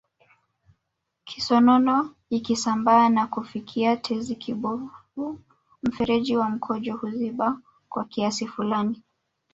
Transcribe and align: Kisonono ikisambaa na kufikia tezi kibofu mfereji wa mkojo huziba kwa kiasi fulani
Kisonono 1.25 2.07
ikisambaa 2.31 3.09
na 3.09 3.27
kufikia 3.27 3.97
tezi 3.97 4.35
kibofu 4.35 5.39
mfereji 5.83 6.37
wa 6.37 6.49
mkojo 6.49 6.97
huziba 6.97 7.59
kwa 7.89 8.05
kiasi 8.05 8.47
fulani 8.47 9.03